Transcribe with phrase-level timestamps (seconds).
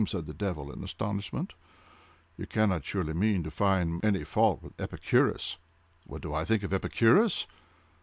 [0.07, 1.53] said the devil, in astonishment,
[2.35, 5.57] "you cannot surely mean to find any fault with Epicurus!
[6.07, 7.45] What do I think of Epicurus!